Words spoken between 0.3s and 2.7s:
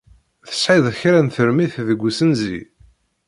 Tesɛid kra n termit deg ussenzi?